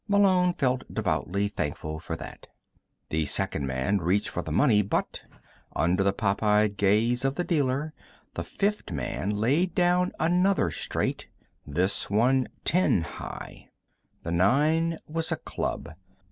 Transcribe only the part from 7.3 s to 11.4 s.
the dealer, the fifth man laid down another straight